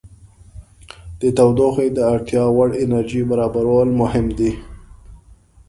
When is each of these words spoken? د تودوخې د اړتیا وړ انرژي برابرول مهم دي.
د 1.21 1.23
تودوخې 1.37 1.87
د 1.93 1.99
اړتیا 2.13 2.43
وړ 2.55 2.69
انرژي 2.83 3.21
برابرول 3.29 3.87
مهم 4.01 4.25
دي. 4.37 4.51